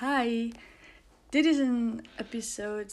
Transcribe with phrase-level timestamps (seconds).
[0.00, 0.52] Hi,
[1.28, 2.92] dit is een episode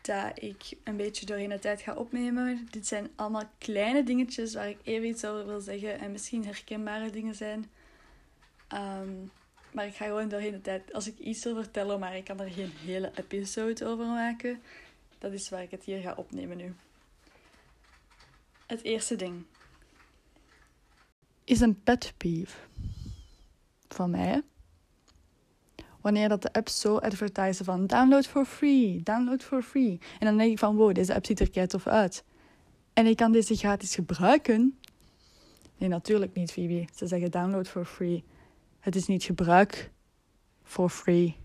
[0.00, 2.68] dat ik een beetje doorheen de tijd ga opnemen.
[2.70, 7.10] Dit zijn allemaal kleine dingetjes waar ik even iets over wil zeggen en misschien herkenbare
[7.10, 7.70] dingen zijn.
[8.68, 9.12] Ehm,
[9.72, 12.40] maar ik ga gewoon doorheen de tijd, als ik iets wil vertellen, maar ik kan
[12.40, 14.62] er geen hele episode over maken,
[15.18, 16.74] dat is waar ik het hier ga opnemen nu.
[18.66, 19.44] Het eerste ding
[21.44, 22.56] is een pet peeve
[23.88, 24.42] van mij
[26.04, 29.98] wanneer dat de apps zo advertisen van download for free, download for free.
[30.18, 32.24] En dan denk ik van wow, deze app ziet er kei tof uit.
[32.92, 34.78] En ik kan deze gratis gebruiken.
[35.78, 36.84] Nee, natuurlijk niet, Phoebe.
[36.94, 38.24] Ze zeggen download for free.
[38.80, 39.90] Het is niet gebruik
[40.62, 41.36] for free.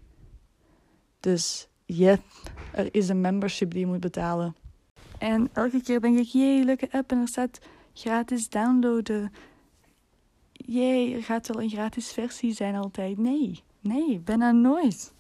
[1.19, 2.21] Dus yep,
[2.73, 4.55] er is een membership die je moet betalen.
[5.17, 7.59] En elke keer denk ik, jee, leuke app en er staat
[7.93, 9.33] gratis downloaden.
[10.51, 13.17] Jee, er gaat wel een gratis versie zijn altijd.
[13.17, 15.13] Nee, Nee, bijna nooit.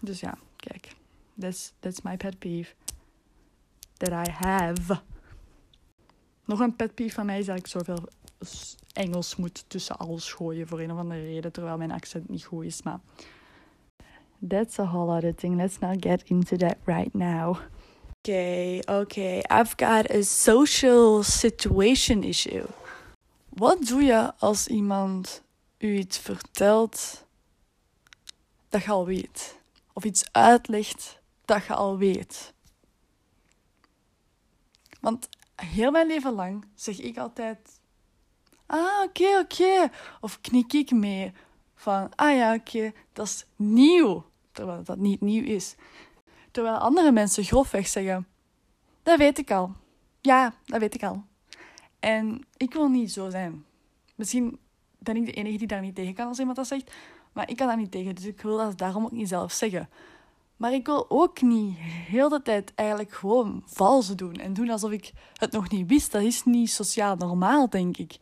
[0.00, 0.88] Dus ja, kijk.
[1.38, 2.74] That's, that's my pet peeve.
[3.96, 5.00] That I have.
[6.44, 8.08] Nog een pet peeve van mij is dat ik zoveel
[8.92, 12.64] Engels moet tussen alles gooien voor een of andere reden, terwijl mijn accent niet goed
[12.64, 12.82] is.
[12.82, 13.00] Maar
[14.48, 15.56] that's a whole other thing.
[15.56, 17.56] Let's not get into that right now.
[18.18, 19.42] Okay, okay.
[19.50, 22.66] I've got a social situation issue.
[23.48, 25.42] Wat doe je als iemand
[25.78, 27.26] u iets vertelt
[28.70, 29.58] dat je al weet.
[29.92, 32.52] Of iets uitlegt dat je al weet.
[35.00, 37.80] Want heel mijn leven lang zeg ik altijd:
[38.66, 39.90] Ah, oké, oké.
[40.20, 41.32] Of knik ik mee
[41.74, 44.24] van: Ah ja, oké, dat is nieuw.
[44.52, 45.74] Terwijl dat niet nieuw is.
[46.50, 48.28] Terwijl andere mensen grofweg zeggen:
[49.02, 49.72] Dat weet ik al.
[50.20, 51.24] Ja, dat weet ik al.
[52.00, 53.64] En ik wil niet zo zijn.
[54.14, 54.58] Misschien
[54.98, 56.92] ben ik de enige die daar niet tegen kan als iemand dat zegt.
[57.32, 59.88] Maar ik kan dat niet tegen, dus ik wil dat daarom ook niet zelf zeggen.
[60.56, 64.90] Maar ik wil ook niet heel de tijd eigenlijk gewoon vals doen en doen alsof
[64.90, 66.12] ik het nog niet wist.
[66.12, 68.18] Dat is niet sociaal normaal, denk ik.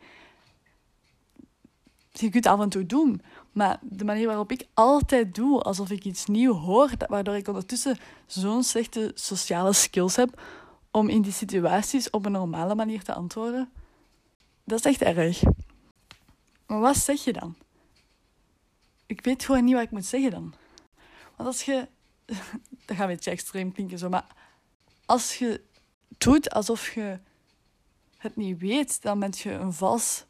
[2.11, 5.89] Je kunt het af en toe doen, maar de manier waarop ik altijd doe alsof
[5.89, 10.41] ik iets nieuw hoor, waardoor ik ondertussen zo'n slechte sociale skills heb
[10.91, 13.69] om in die situaties op een normale manier te antwoorden,
[14.63, 15.43] dat is echt erg.
[16.67, 17.55] Maar wat zeg je dan?
[19.09, 20.53] Ik weet gewoon niet wat ik moet zeggen dan.
[21.35, 21.87] Want als je,
[22.85, 24.25] dat gaat een beetje extreem klinken zo, maar
[25.05, 25.61] als je
[26.17, 27.19] doet alsof je
[28.17, 30.25] het niet weet, dan ben je een vals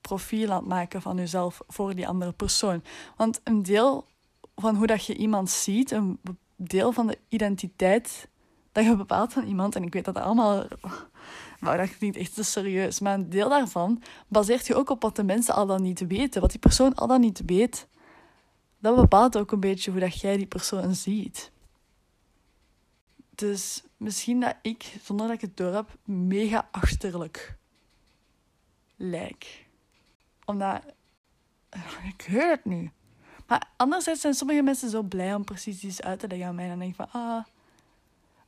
[0.00, 2.82] profiel aan het maken van jezelf voor die andere persoon.
[3.16, 4.06] Want een deel
[4.56, 6.18] van hoe dat je iemand ziet, een
[6.56, 8.28] deel van de identiteit
[8.72, 10.66] dat je bepaalt van iemand, en ik weet dat allemaal,
[11.60, 15.16] maar dat niet echt te serieus, maar een deel daarvan baseert je ook op wat
[15.16, 17.86] de mensen al dan niet weten, wat die persoon al dan niet weet
[18.84, 21.50] dat bepaalt ook een beetje hoe dat jij die persoon ziet.
[23.34, 27.56] Dus misschien dat ik, zonder dat ik het door heb, mega achterlijk
[28.96, 29.66] lijk.
[30.44, 30.82] Omdat,
[32.12, 32.90] ik weet het nu.
[33.46, 36.64] Maar anderzijds zijn sommige mensen zo blij om precies iets uit te leggen aan mij.
[36.64, 37.44] En dan denk ik van, ah...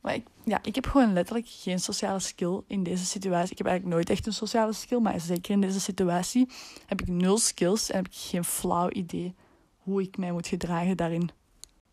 [0.01, 3.51] Maar ik, ja, ik heb gewoon letterlijk geen sociale skill in deze situatie.
[3.51, 6.49] Ik heb eigenlijk nooit echt een sociale skill, maar zeker in deze situatie
[6.87, 9.35] heb ik nul skills en heb ik geen flauw idee
[9.87, 11.31] hoe ik mij moet gedragen daarin.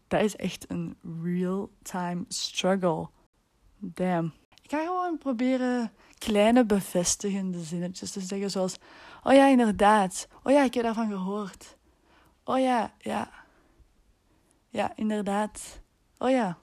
[0.08, 3.10] Dat is echt een real-time struggle.
[3.78, 4.34] Damn.
[4.62, 8.76] Ik ga gewoon proberen kleine bevestigende zinnetjes te zeggen, zoals:
[9.24, 10.28] Oh ja, inderdaad.
[10.44, 11.78] Oh ja, ik heb daarvan gehoord.
[12.44, 13.32] Oh ja, ja.
[14.70, 15.82] Ja, inderdaad.
[16.18, 16.58] Oh ja.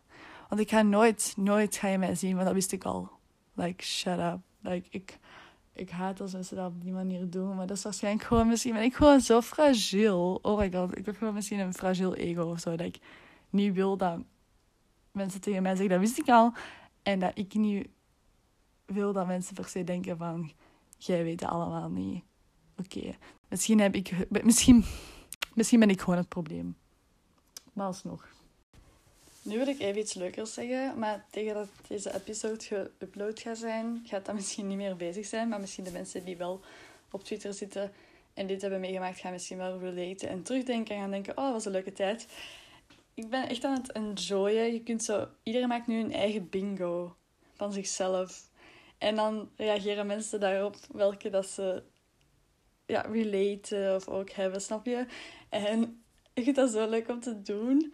[0.49, 3.11] Want ik ga nooit, nooit ga je mij zien, want dat wist ik al.
[3.55, 4.39] Like, shut up.
[4.61, 5.19] Like, ik,
[5.81, 7.57] ik haat als mensen dat op die manier doen.
[7.57, 10.39] Maar dat is waarschijnlijk gewoon misschien ben ik gewoon zo fragiel.
[10.43, 12.77] Oh my god, ik heb gewoon misschien een fragiel ego of zo.
[12.77, 12.99] Dat ik
[13.51, 14.19] niet wil dat
[15.13, 16.53] mensen tegen mij zeggen, dat wist ik al.
[17.03, 17.89] En dat ik niet
[18.85, 20.53] wil dat mensen per se denken van,
[20.97, 22.25] jij weet het allemaal niet.
[22.77, 23.17] Oké,
[23.49, 24.85] misschien heb ik, misschien,
[25.55, 26.77] misschien ben ik gewoon het probleem.
[27.73, 28.29] Maar alsnog.
[29.42, 34.02] Nu wil ik even iets leukers zeggen, maar tegen dat deze episode geüpload gaat zijn,
[34.06, 35.48] gaat dat misschien niet meer bezig zijn.
[35.48, 36.60] Maar misschien de mensen die wel
[37.10, 37.92] op Twitter zitten
[38.34, 41.52] en dit hebben meegemaakt, gaan misschien wel relaten en terugdenken en gaan denken, oh, dat
[41.52, 42.26] was een leuke tijd.
[43.14, 44.72] Ik ben echt aan het enjoyen.
[44.72, 47.16] Je kunt zo, iedereen maakt nu een eigen bingo
[47.54, 48.48] van zichzelf.
[48.98, 51.82] En dan reageren mensen daarop welke dat ze
[52.87, 55.06] ja, relaten of ook hebben, snap je?
[55.48, 56.02] En
[56.34, 57.92] ik vind dat zo leuk om te doen.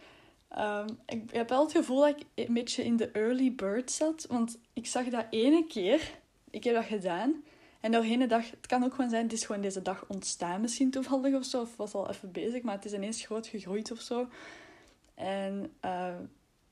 [0.49, 4.25] Ehm, ik heb wel het gevoel dat ik een beetje in de early bird zat.
[4.29, 6.17] Want ik zag dat ene keer.
[6.49, 7.43] Ik heb dat gedaan.
[7.79, 10.61] En doorheen de dag, het kan ook gewoon zijn, het is gewoon deze dag ontstaan
[10.61, 11.61] misschien toevallig of zo.
[11.61, 14.27] Of was al even bezig, maar het is ineens groot gegroeid of zo.
[15.15, 16.15] En uh,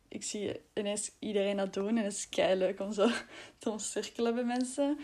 [0.07, 1.97] ik zie ineens iedereen dat doen.
[1.97, 3.09] En het is kei leuk om zo
[3.57, 4.97] te omcirkelen bij mensen.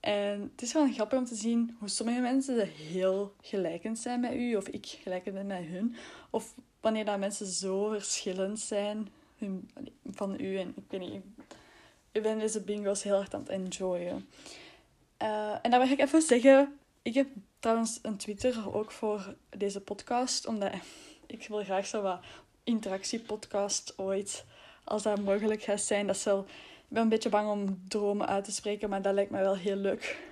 [0.00, 4.32] En het is wel grappig om te zien hoe sommige mensen heel gelijkend zijn met
[4.32, 4.56] u.
[4.56, 5.96] Of ik gelijkend ben met hun.
[6.30, 9.08] Of wanneer mensen zo verschillend zijn
[10.10, 10.58] van u.
[10.58, 11.22] En ik weet niet,
[12.12, 14.28] ik ben deze bingo's heel erg aan het enjoyen.
[15.22, 17.26] Uh, en dan wil ik even zeggen, ik heb
[17.58, 20.72] trouwens een Twitter ook voor deze podcast, omdat
[21.26, 22.20] ik wil graag zo wat
[22.64, 24.44] interactiepodcast ooit,
[24.84, 26.06] als dat mogelijk gaat zijn.
[26.06, 29.30] Dat zal, ik ben een beetje bang om dromen uit te spreken, maar dat lijkt
[29.30, 30.30] me wel heel leuk.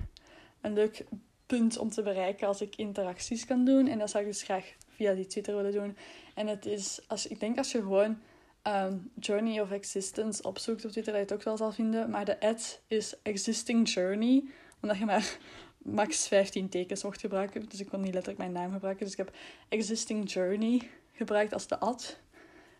[0.60, 1.04] Een leuk
[1.46, 3.86] punt om te bereiken als ik interacties kan doen.
[3.86, 5.96] En dat zou ik dus graag via die Twitter willen doen.
[6.34, 8.18] En het is, als, ik denk als je gewoon
[8.66, 12.10] um, Journey of Existence opzoekt op Twitter, dat je het ook wel zal vinden.
[12.10, 14.44] Maar de ad is Existing Journey,
[14.80, 15.38] omdat je maar
[16.00, 17.68] max 15 tekens mocht gebruiken.
[17.68, 19.04] Dus ik kon niet letterlijk mijn naam gebruiken.
[19.04, 19.36] Dus ik heb
[19.68, 22.18] Existing Journey gebruikt als de ad.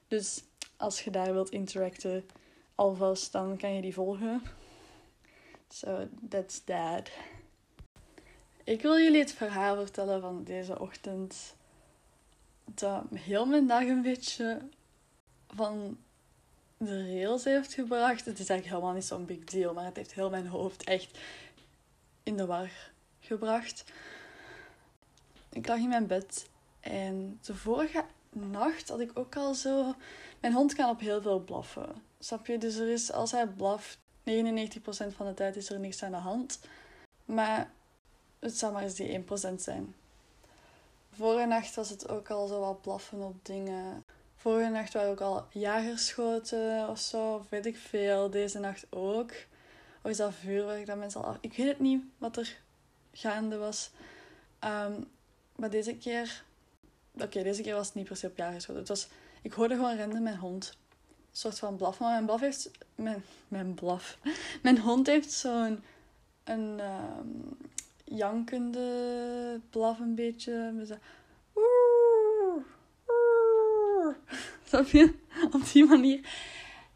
[0.09, 0.43] Dus
[0.77, 2.25] als je daar wilt interacten
[2.75, 4.43] alvast, dan kan je die volgen.
[5.69, 7.11] So, that's that.
[8.65, 11.59] Ik wil jullie het verhaal vertellen van deze ochtend.
[12.75, 14.61] Dat heel mijn dag een beetje
[15.55, 15.99] van
[16.77, 18.25] de rails heeft gebracht.
[18.25, 21.19] Het is eigenlijk helemaal niet zo'n big deal, maar het heeft heel mijn hoofd echt
[22.23, 22.71] in de war
[23.21, 23.85] gebracht.
[25.53, 26.49] Ik lag in mijn bed
[26.81, 29.95] en de vorige nacht had ik ook al zo.
[30.41, 32.03] Mijn hond kan op heel veel blaffen.
[32.19, 32.59] Snap je?
[32.59, 34.03] Dus er is, als hij blaft, 99%
[35.17, 36.61] van de tijd is er niks aan de hand.
[37.25, 37.71] Maar
[38.39, 39.95] het zou maar eens die 1% zijn.
[41.21, 44.05] Vorige nacht was het ook al zo wat blaffen op dingen.
[44.37, 48.31] Vorige nacht waren ook al jagerschoten of zo, of weet ik veel.
[48.31, 49.31] Deze nacht ook.
[50.03, 51.37] Of is dat vuurwerk dat mensen al...
[51.41, 52.57] Ik weet het niet wat er
[53.13, 53.91] gaande was.
[54.59, 54.93] Ehm,
[55.57, 56.45] maar deze keer...
[57.15, 58.81] Oké, deze keer was het niet per se op jagerschoten.
[58.81, 59.09] Het was...
[59.43, 60.77] Ik hoorde gewoon rennen mijn hond.
[61.09, 61.99] Een soort van blaf.
[61.99, 62.71] Maar mijn blaf heeft...
[62.95, 64.19] Mijn, mijn blaf.
[64.63, 65.83] Mijn hond heeft zo'n...
[66.45, 66.81] Een...
[66.81, 67.59] Um,
[68.11, 70.73] jankende blaf een beetje.
[70.73, 70.95] Met zo,
[74.65, 74.87] Snap?
[75.55, 76.21] Op die manier.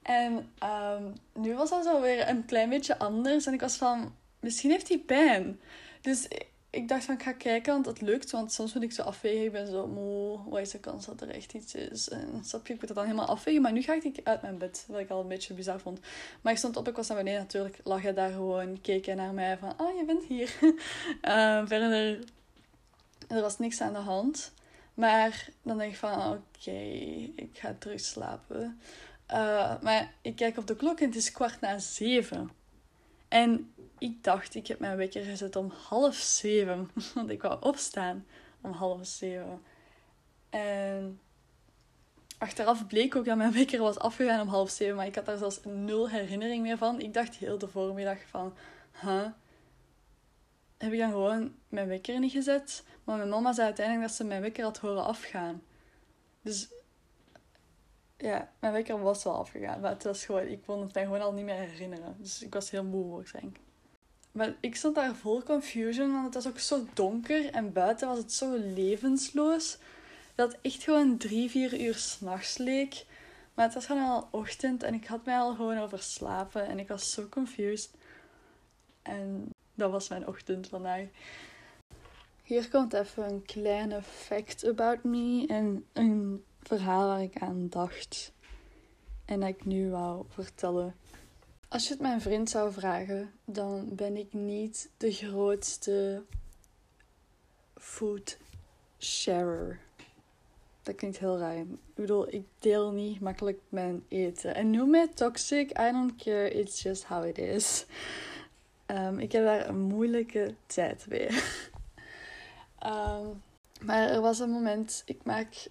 [0.02, 3.46] En um, nu was dat zo weer een klein beetje anders.
[3.46, 5.61] En ik was van, misschien heeft hij pijn.
[6.00, 6.28] Dus
[6.75, 8.31] ik dacht van, ik ga kijken, want het lukt.
[8.31, 9.44] Want soms moet ik zo afwegen.
[9.44, 10.38] Ik ben zo moe.
[10.49, 12.09] Wat is de kans dat er echt iets is?
[12.09, 13.62] En snap je, ik moet dat dan helemaal afwegen.
[13.62, 14.85] Maar nu ga ik uit mijn bed.
[14.88, 16.00] Wat ik al een beetje bizar vond.
[16.41, 17.81] Maar ik stond op, ik was naar beneden natuurlijk.
[17.85, 20.59] Lag hij daar gewoon, keek hij naar mij van, ah, je bent hier.
[20.62, 22.25] uh, verder,
[23.29, 24.53] er was niks aan de hand.
[24.94, 26.81] Maar dan denk ik van, oké,
[27.35, 28.81] ik ga terug slapen.
[29.31, 32.50] Uh, maar ik kijk op de klok en het is kwart na zeven.
[33.35, 36.91] En ik dacht, ik heb mijn wekker gezet om half zeven.
[37.15, 38.27] Want ik wou opstaan
[38.61, 39.63] om half zeven.
[40.51, 41.21] En
[42.39, 44.97] achteraf bleek ook dat mijn wekker was afgegaan om half zeven.
[44.97, 47.01] Maar ik had daar zelfs nul herinnering meer van.
[47.01, 48.55] Ik dacht heel de voormiddag van,
[49.01, 49.27] huh?
[50.79, 52.85] Heb ik dan gewoon mijn wekker niet gezet?
[53.05, 55.63] Maar mijn mama zei uiteindelijk dat ze mijn wekker had horen afgaan.
[56.43, 56.69] Dus
[58.16, 59.81] ja, mijn wekker was wel afgegaan.
[59.81, 62.16] Maar het was gewoon, ik kon het mij gewoon al niet meer herinneren.
[62.19, 63.58] Dus ik was heel moe waarschijnlijk.
[64.32, 68.19] Maar ik stond daar vol confusion, want het was ook zo donker en buiten was
[68.19, 69.78] het zo levensloos.
[70.34, 73.05] Dat het echt gewoon drie, vier uur s'nachts leek.
[73.55, 76.88] Maar het was gewoon al ochtend en ik had mij al gewoon overslapen en ik
[76.88, 77.90] was zo confused.
[79.02, 81.04] En dat was mijn ochtend vandaag.
[82.42, 88.33] Hier komt even een kleine fact about me en een verhaal waar ik aan dacht.
[89.25, 90.94] En dat ik nu wou vertellen.
[91.68, 96.23] Als je het mijn vriend zou vragen, dan ben ik niet de grootste
[97.75, 98.38] food
[98.99, 99.80] sharer.
[100.83, 101.56] Dat klinkt heel raar.
[101.56, 104.54] Ik bedoel, ik deel niet makkelijk mijn eten.
[104.54, 107.87] En noem mij toxic, I don't care, it's just how it is.
[108.87, 111.62] Um, ik heb daar een moeilijke tijd weer.
[112.87, 113.42] Um,
[113.87, 115.66] maar er was een moment, ik maak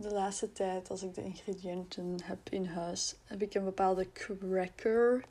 [0.00, 5.24] de laatste tijd, als ik de ingrediënten heb in huis, heb ik een bepaalde cracker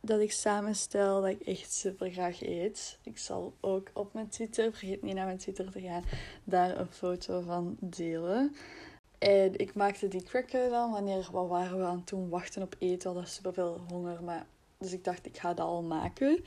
[0.00, 2.98] dat ik samenstel dat ik echt super graag eet.
[3.02, 6.04] Ik zal ook op mijn Twitter, vergeet niet naar mijn Twitter te gaan,
[6.44, 8.54] daar een foto van delen.
[9.18, 12.98] En ik maakte die cracker dan wanneer wat waren we aan toen wachten op eten.
[12.98, 14.46] We hadden super veel honger, maar
[14.78, 16.44] dus ik dacht ik ga dat al maken.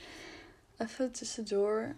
[0.76, 1.94] Even tussendoor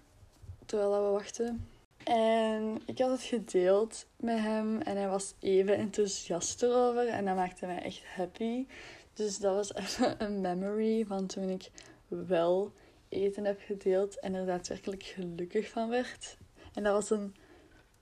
[0.66, 1.66] terwijl we wachten.
[2.06, 7.34] En ik had het gedeeld met hem en hij was even enthousiast erover en dat
[7.34, 8.66] maakte mij echt happy.
[9.12, 11.70] Dus dat was even een memory van toen ik
[12.08, 12.72] wel
[13.08, 16.36] eten heb gedeeld en er daadwerkelijk gelukkig van werd.
[16.74, 17.34] En dat was een,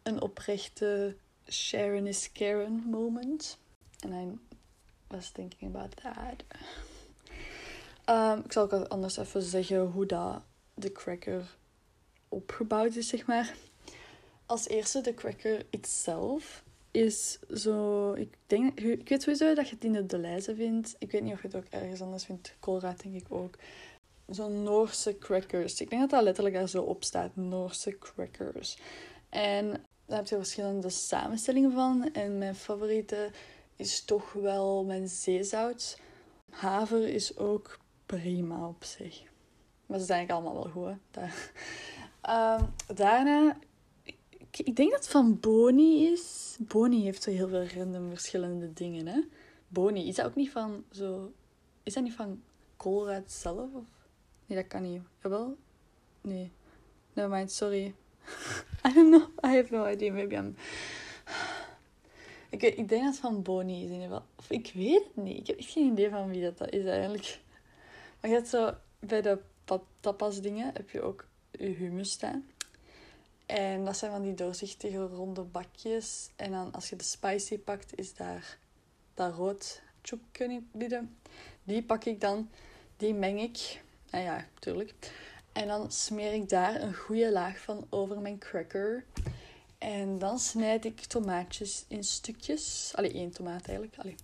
[0.02, 1.16] een oprechte
[1.50, 3.58] Sharon is Karen moment.
[4.00, 4.38] And I
[5.06, 6.44] was thinking about that.
[8.44, 10.42] Ik zal ook anders even zeggen hoe dat
[10.74, 11.56] de cracker
[12.28, 13.54] opgebouwd is, zeg maar.
[14.46, 18.12] Als eerste, de cracker itself is zo...
[18.12, 20.96] Ik, denk, ik weet sowieso dat je het in de Deleuze vindt.
[20.98, 22.54] Ik weet niet of je het ook ergens anders vindt.
[22.60, 23.54] Colruyt denk ik ook.
[24.28, 25.80] Zo'n Noorse crackers.
[25.80, 27.36] Ik denk dat dat letterlijk daar zo op staat.
[27.36, 28.78] Noorse crackers.
[29.28, 29.70] En
[30.06, 32.12] daar heb je verschillende samenstellingen van.
[32.12, 33.30] En mijn favoriete
[33.76, 35.98] is toch wel mijn zeezout.
[36.50, 39.22] Haver is ook prima op zich.
[39.86, 40.98] Maar ze zijn eigenlijk allemaal wel goed.
[41.10, 41.52] Daar.
[42.60, 43.58] Um, daarna,
[44.58, 46.56] ik, denk dat het van Boni is.
[46.60, 49.20] Boni heeft zo heel veel random verschillende dingen, hè.
[49.68, 51.32] Boni, is dat ook niet van zo...
[51.82, 52.42] Is dat niet van
[52.76, 53.74] Colruyt zelf?
[53.74, 53.84] Of?
[54.46, 55.02] Nee, dat kan niet.
[55.22, 55.56] Jawel?
[56.20, 56.50] Nee.
[57.14, 57.94] mind, sorry.
[58.88, 59.52] I don't know.
[59.52, 60.12] I have no idea.
[60.12, 60.56] Maybe I'm...
[62.50, 64.24] Ik, ik denk dat het van Boni is in ieder geval.
[64.36, 65.38] Of ik weet het niet.
[65.38, 67.40] Ik heb echt geen idee van wie dat, dat is eigenlijk.
[68.20, 68.74] Maar je hebt zo...
[68.98, 69.38] Bij de
[70.00, 72.44] tapas dingen heb je ook je hummus staan.
[73.46, 76.30] En dat zijn van die doorzichtige ronde bakjes.
[76.36, 78.58] En dan als je de spicy pakt, is daar
[79.14, 79.82] dat rood
[80.72, 81.16] bieden.
[81.64, 82.50] Die pak ik dan,
[82.96, 83.82] die meng ik.
[84.10, 84.94] Ah ja, natuurlijk.
[85.52, 89.04] En dan smeer ik daar een goede laag van over mijn cracker.
[89.78, 92.92] En dan snijd ik tomaatjes in stukjes.
[92.94, 93.98] Allee, één tomaat eigenlijk.
[93.98, 94.14] Allee,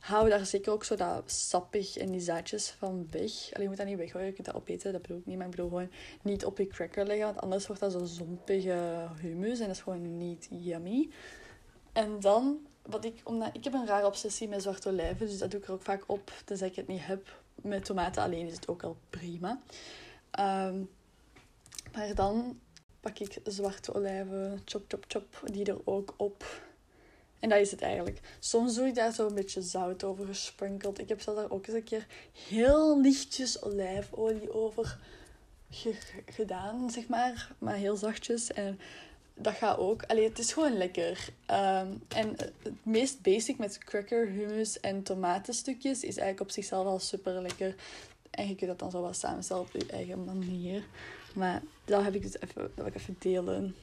[0.00, 3.32] hou daar zeker ook zo dat sappig en die zaadjes van weg.
[3.52, 5.36] Alleen je moet dat niet weggooien, je kunt dat opeten, dat bedoel ik niet.
[5.36, 5.90] Maar ik bedoel gewoon
[6.22, 9.82] niet op je cracker leggen, want anders wordt dat zo zompige hummus en dat is
[9.82, 11.08] gewoon niet yummy.
[11.92, 15.50] En dan, wat ik, omdat ik heb een rare obsessie met zwarte olijven, dus dat
[15.50, 17.40] doe ik er ook vaak op, tenzij ik het niet heb.
[17.54, 19.60] Met tomaten alleen is het ook al prima.
[20.30, 20.82] Ehm,
[21.92, 22.60] maar dan
[23.00, 26.44] pak ik zwarte olijven, chop, chop, chop, die er ook op
[27.40, 28.20] en dat is het eigenlijk.
[28.38, 30.98] Soms doe ik daar zo een beetje zout over gesprenkeld.
[30.98, 32.06] Ik heb zelfs daar ook eens een keer
[32.48, 34.98] heel lichtjes olijfolie over
[36.26, 37.52] gedaan, zeg maar.
[37.58, 38.52] Maar heel zachtjes.
[38.52, 38.80] En
[39.34, 40.02] dat gaat ook.
[40.02, 41.28] Allee, het is gewoon lekker.
[41.46, 42.52] Ehm, en het
[42.82, 47.74] meest basic met cracker, hummus en tomatenstukjes is eigenlijk op zichzelf al super lekker.
[48.30, 50.84] En je kunt dat dan zo wat samenstellen op je eigen manier.
[51.34, 53.74] Maar dat heb ik dus even, dat wil ik even delen.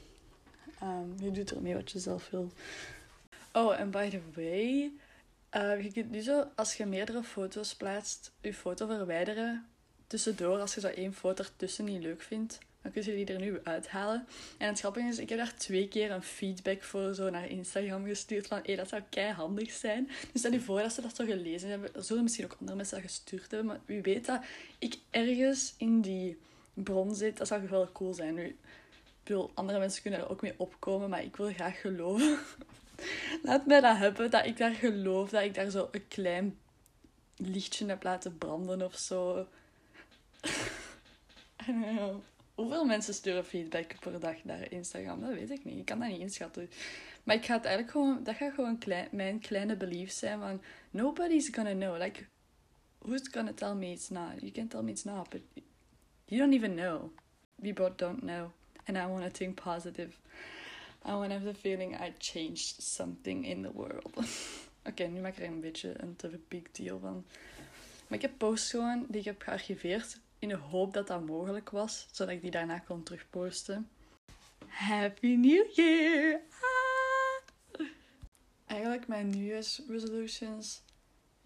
[0.82, 2.50] Um, je doet ermee wat je zelf wil.
[3.56, 4.92] Oh, en by the way,
[5.56, 9.66] uh, je kunt nu zo, als je meerdere foto's plaatst, je foto verwijderen.
[10.06, 13.40] Tussendoor, als je zo één foto ertussen niet leuk vindt, dan kun je die er
[13.40, 14.26] nu uithalen.
[14.58, 18.06] En het grappige is, ik heb daar twee keer een feedback voor zo naar Instagram
[18.06, 20.06] gestuurd van, hé, dat zou kei handig zijn.
[20.06, 21.94] Dus stel je voor dat ze dat zo gelezen hebben.
[21.94, 24.44] Er zullen misschien ook andere mensen dat gestuurd hebben, maar wie weet dat
[24.78, 26.38] ik ergens in die
[26.74, 28.34] bron zit, dat zou wel cool zijn.
[28.34, 28.56] Nu, ik
[29.22, 32.38] bedoel, andere mensen kunnen er ook mee opkomen, maar ik wil graag geloven
[33.42, 36.58] Laat mij dat hebben, dat ik daar geloof, dat ik daar zo een klein
[37.36, 39.46] lichtje heb laten branden of zo.
[42.54, 45.20] Hoeveel mensen sturen feedback per dag naar Instagram?
[45.20, 45.78] Dat weet ik niet.
[45.78, 46.70] Ik kan dat niet inschatten.
[47.24, 48.24] Maar ik ga het eigenlijk gewoon...
[48.24, 50.62] Dat gaat gewoon klein, mijn kleine belief zijn van...
[50.90, 51.98] Nobody's gonna know.
[51.98, 52.26] Like,
[52.98, 54.40] who's gonna tell me it's not?
[54.40, 55.40] You can tell me it's not, but...
[56.24, 57.10] You don't even know.
[57.54, 58.50] We both don't know.
[58.84, 60.18] And I want to think positive.
[61.08, 64.18] I want have the feeling I changed something in the world.
[64.88, 67.24] Oké, nu maak ik er een beetje een te big deal van.
[68.06, 71.70] Maar ik heb posts gewoon die ik heb gearchiveerd in de hoop dat dat mogelijk
[71.70, 73.88] was, zodat ik die daarna kon terugposten.
[74.66, 76.40] Happy New Year!
[76.60, 77.86] Ah!
[78.66, 80.82] Eigenlijk mijn New Year's resolutions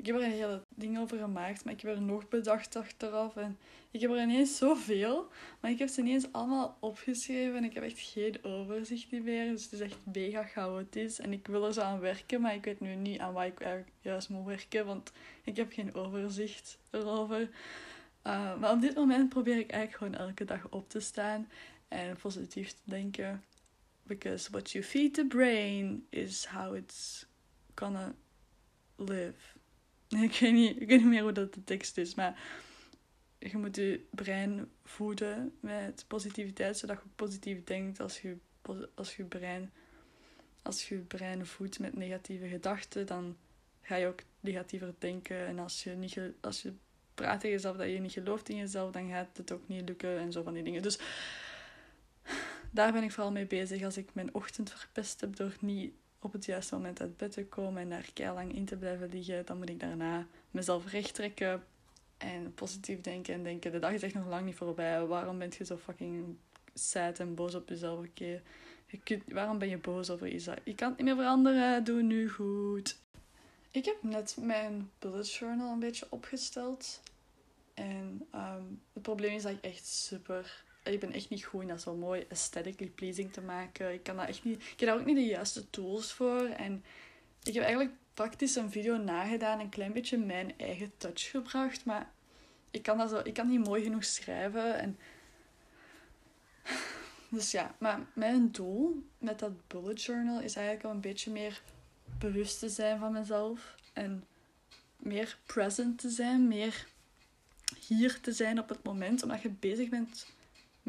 [0.01, 3.37] ik heb er een hele ding over gemaakt, maar ik heb er nog bedacht achteraf.
[3.37, 3.59] En
[3.91, 5.29] ik heb er ineens zoveel,
[5.61, 7.57] maar ik heb ze ineens allemaal opgeschreven.
[7.57, 9.51] En ik heb echt geen overzicht meer.
[9.51, 11.21] Dus het is echt mega chaotisch.
[11.21, 13.85] En ik wil er zo aan werken, maar ik weet nu niet aan waar ik
[14.01, 14.87] juist moet werken.
[14.87, 15.13] Want
[15.45, 17.41] ik heb geen overzicht erover.
[18.27, 21.49] Uh, maar op dit moment probeer ik eigenlijk gewoon elke dag op te staan
[21.89, 23.45] en positief te denken.
[24.03, 27.27] Because what you feed the brain is how it's
[27.75, 28.15] gonna
[28.97, 29.60] live.
[30.27, 32.41] Ik weet, niet, ik weet niet meer hoe dat de tekst is, maar
[33.39, 38.37] je moet je brein voeden met positiviteit, zodat je positief denkt als je,
[38.95, 39.71] als je brein
[40.63, 43.37] als je brein voedt met negatieve gedachten, dan
[43.83, 45.47] ga je ook negatiever denken.
[45.47, 46.73] En als je, niet, als je
[47.15, 50.19] praat tegen jezelf dat je niet gelooft in jezelf, dan gaat het ook niet lukken
[50.19, 50.83] en zo van die dingen.
[50.83, 50.99] Dus
[52.71, 56.33] daar ben ik vooral mee bezig als ik mijn ochtend verpest heb door niet op
[56.33, 59.59] het juiste moment uit bed te komen en daar lang in te blijven liggen, dan
[59.59, 61.63] moet ik daarna mezelf recht trekken
[62.19, 65.07] en positief denken en denken, de dag is echt nog lang niet voorbij.
[65.07, 66.37] Waarom ben je zo fucking
[66.75, 67.99] sad en boos op jezelf?
[67.99, 68.43] Oké,
[68.87, 70.45] Je kunt, waarom ben je boos over iets?
[70.65, 71.85] Je kan het niet meer veranderen.
[71.85, 72.99] Doe nu goed.
[73.71, 77.01] Ik heb net mijn bullet journal een beetje opgesteld.
[77.75, 80.65] En ehm, het probleem is dat ik echt super...
[80.83, 83.93] Ik ben echt niet goed in dat zo mooi aesthetically pleasing te maken.
[83.93, 84.63] Ik kan dat echt niet...
[84.63, 86.45] Ik heb daar ook niet de juiste tools voor.
[86.45, 86.85] En
[87.43, 89.61] ik heb eigenlijk praktisch een video nagedaan.
[89.61, 91.85] Een klein beetje mijn eigen touch gebracht.
[91.85, 92.11] Maar
[92.71, 94.79] ik kan, dat zo, ik kan niet mooi genoeg schrijven.
[94.79, 94.99] En...
[97.33, 101.63] Dus ja, maar mijn doel met dat bullet journal is eigenlijk om een beetje meer
[102.19, 103.75] bewust te zijn van mezelf.
[103.93, 104.25] En
[104.97, 106.87] meer present te zijn, meer
[107.87, 109.23] hier te zijn op het moment.
[109.23, 110.27] Omdat je bezig bent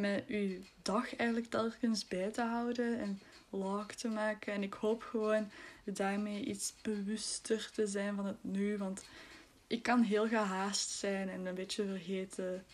[0.02, 4.54] met je dag eigenlijk telkens bij te houden en log te maken.
[4.54, 5.52] En ik hoop gewoon
[5.84, 8.78] daarmee iets bewuster te zijn van het nu.
[8.78, 9.04] Want
[9.68, 12.66] ik kan heel gehaast zijn en een beetje vergeten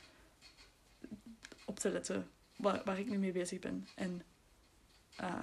[1.66, 3.88] op te letten waar, waar ik nu mee bezig ben.
[3.96, 4.22] En
[5.22, 5.42] uh,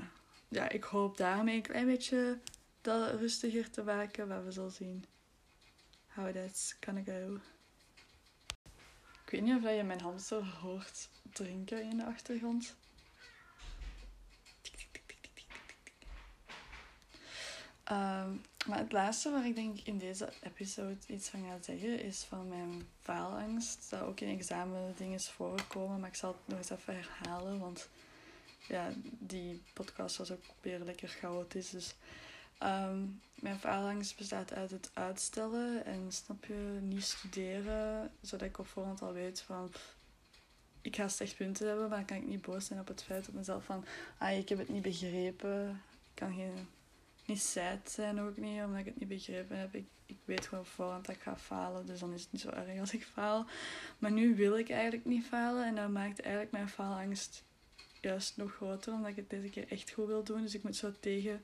[0.48, 2.38] ja, ik hoop daarmee een klein beetje
[2.80, 5.04] dat rustiger te maken, maar we zullen zien
[6.06, 7.40] how that's gonna go.
[9.25, 12.76] Ik weet niet of je mijn hamster hoort drinken in de achtergrond.
[17.93, 22.23] Um, maar het laatste waar ik denk in deze episode iets van ga zeggen is
[22.23, 23.90] van mijn faalangst.
[23.90, 27.88] Dat ook in examen dingen voorkomen, maar ik zal het nog eens even herhalen, want
[28.69, 31.71] ja, die podcast was ook weer lekker chaotisch.
[31.71, 31.95] Dus
[32.62, 38.66] um, mijn faalangst bestaat uit het uitstellen en snap je, niet studeren, zodat ik op
[38.66, 39.72] voorhand al weet van
[40.80, 43.28] ik ga slecht punten hebben, maar dan kan ik niet boos zijn op het feit
[43.28, 43.84] op mezelf van
[44.18, 45.70] ah, ik heb het niet begrepen.
[46.02, 46.68] Ik kan geen
[47.26, 49.74] niet sad zijn ook niet, omdat ik het niet begrepen heb.
[49.74, 52.48] Ik, ik weet gewoon voorhand dat ik ga falen, dus dan is het niet zo
[52.48, 53.46] erg als ik faal.
[53.98, 57.44] Maar nu wil ik eigenlijk niet falen en dat maakt eigenlijk mijn faalangst
[58.00, 60.42] juist nog groter, omdat ik het deze keer echt goed wil doen.
[60.42, 61.42] Dus ik moet zo tegen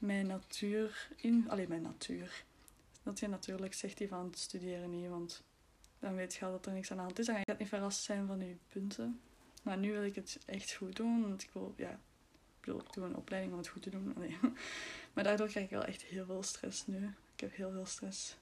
[0.00, 1.44] mijn natuur in...
[1.48, 2.44] Alleen mijn natuur.
[3.02, 5.42] Dat je natuurlijk zegt die van studeren niet, want
[5.98, 7.26] dan weet je al dat er niks aan de hand is.
[7.26, 9.20] Dan ga je niet verrast zijn van je punten.
[9.62, 12.92] Maar nu wil ik het echt goed doen, want ik wil, ja, ik bedoel, ik
[12.92, 14.12] doe een opleiding om het goed te doen.
[14.16, 14.38] Nee.
[15.12, 17.14] Maar daardoor krijg ik wel echt heel veel stress nu.
[17.34, 18.36] Ik heb heel veel stress.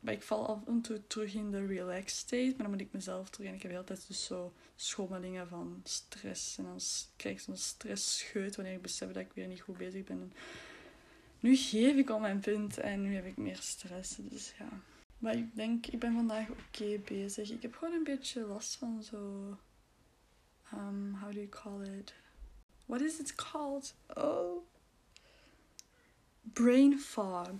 [0.00, 2.48] Maar ik val af en toe terug in de relaxed state.
[2.48, 3.48] Maar dan moet ik mezelf terug.
[3.48, 6.58] En ik heb heel tijd dus zo schommelingen van stress.
[6.58, 6.78] En dan
[7.16, 10.32] krijg ik zo'n stressscheut wanneer ik besef dat ik weer niet goed bezig ben.
[11.46, 14.16] Nu geef ik al mijn punt en nu heb ik meer stress.
[14.16, 14.68] Dus ja.
[15.18, 17.50] Maar ik denk, ik ben vandaag oké bezig.
[17.50, 19.16] Ik heb gewoon een beetje last van zo.
[20.74, 22.14] Um, how do you call it?
[22.86, 23.94] What is it called?
[24.14, 24.66] Oh.
[26.42, 27.56] Brain fog.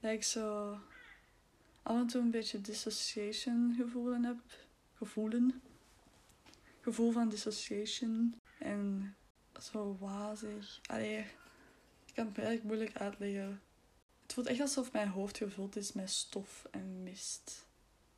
[0.00, 0.78] Ik zo
[1.82, 4.38] af en toe een beetje dissociation gevoelen heb.
[4.94, 5.62] Gevoelen.
[6.80, 8.34] Gevoel van dissociation.
[8.58, 9.16] En
[9.60, 10.80] zo wazig.
[10.86, 11.26] Allee,
[12.18, 13.60] kan het eigenlijk moeilijk uitleggen.
[14.22, 17.66] Het voelt echt alsof mijn hoofd gevuld is met stof en mist.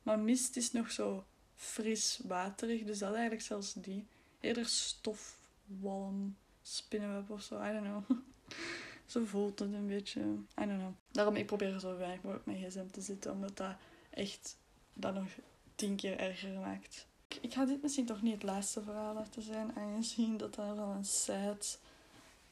[0.03, 4.07] Maar mist is nog zo fris waterig, dus dat eigenlijk zelfs die.
[4.39, 8.19] Eerder stof, walm, spinnenweb of zo, I don't know.
[9.11, 10.21] zo voelt het een beetje.
[10.61, 10.93] I don't know.
[11.11, 13.75] Daarom ik probeer zo weinig mogelijk met gsm te zitten, omdat dat
[14.09, 14.57] echt
[14.93, 15.29] dat nog
[15.75, 17.07] tien keer erger maakt.
[17.41, 20.89] Ik ga dit misschien toch niet het laatste verhaal laten zijn, aangezien dat dat wel
[20.89, 21.79] een sad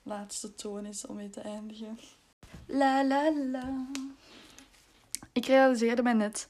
[0.04, 2.00] laatste toon is om mee te eindigen.
[2.66, 3.88] La la la.
[5.32, 6.48] Ik realiseerde me net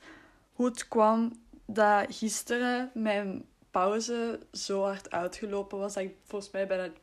[0.53, 1.31] hoe het kwam
[1.65, 6.83] dat gisteren mijn pauze zo hard uitgelopen was dat ik volgens mij bijna...
[6.83, 6.93] Ik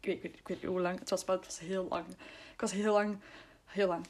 [0.00, 2.06] weet, ik weet, ik weet niet hoe lang het was, maar het was heel lang.
[2.52, 3.18] Ik was heel lang...
[3.64, 4.06] Heel lang.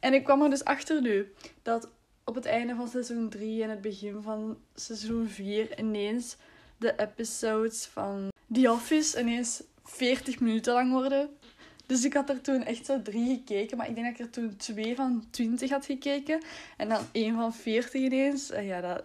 [0.00, 1.88] en ik kwam er dus achter nu dat
[2.24, 6.36] op het einde van seizoen 3 en het begin van seizoen 4 ineens
[6.76, 11.30] de episodes van The Office ineens 40 minuten lang worden.
[11.86, 13.76] Dus ik had er toen echt zo drie gekeken.
[13.76, 16.42] Maar ik denk dat ik er toen twee van 20 had gekeken.
[16.76, 18.50] En dan één van 40 ineens.
[18.50, 19.04] En ja, dat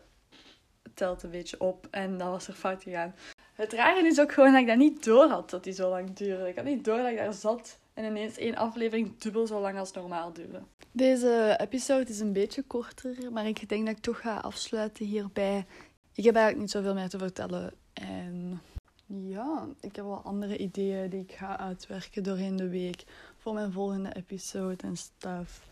[0.93, 1.87] telt een beetje op.
[1.91, 3.15] En dat was er fout gegaan.
[3.53, 6.13] Het rare is ook gewoon dat ik dat niet door had dat die zo lang
[6.13, 6.47] duurde.
[6.47, 7.79] Ik had niet door dat ik daar zat.
[7.93, 10.61] En ineens één aflevering dubbel zo lang als normaal duurde.
[10.91, 13.31] Deze episode is een beetje korter.
[13.31, 15.65] Maar ik denk dat ik toch ga afsluiten hierbij.
[16.13, 17.73] Ik heb eigenlijk niet zoveel meer te vertellen.
[17.93, 18.61] En
[19.05, 23.03] ja, ik heb wel andere ideeën die ik ga uitwerken doorheen de week
[23.37, 25.67] voor mijn volgende episode en stuff.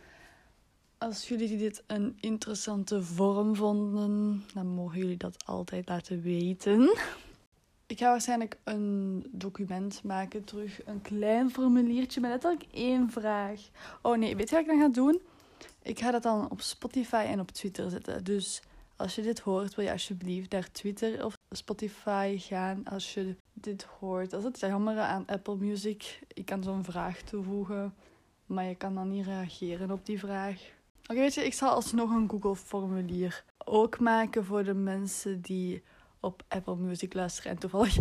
[0.98, 6.98] Als jullie dit een interessante vorm vonden, dan mogen jullie dat altijd laten weten.
[7.88, 10.86] Ik ga waarschijnlijk een document maken terug.
[10.86, 13.70] Een klein formuliertje met letterlijk één vraag.
[14.02, 15.22] Oh nee, weet je wat ik dan ga doen?
[15.82, 18.24] Ik ga dat dan op Spotify en op Twitter zetten.
[18.24, 18.62] Dus
[18.96, 22.86] Als je dit hoort, wil je alsjeblieft naar Twitter of Spotify gaan.
[22.86, 24.30] Als je dit hoort.
[24.30, 26.20] Dat is het jammer aan Apple Music.
[26.28, 27.94] Je kan zo'n vraag toevoegen,
[28.46, 30.62] maar je kan dan niet reageren op die vraag.
[31.04, 35.84] Oké, weet je, ik zal alsnog een Google-formulier ook maken voor de mensen die
[36.20, 37.98] op Apple Music luisteren en toevallig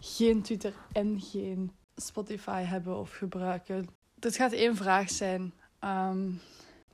[0.00, 3.88] geen Twitter en geen Spotify hebben of gebruiken.
[4.14, 5.52] Dit gaat één vraag zijn.
[5.80, 6.40] Um,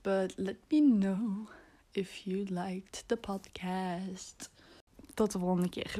[0.01, 1.49] but let me know
[1.93, 4.49] if you liked the podcast.
[5.13, 5.99] Tot de volgende keer.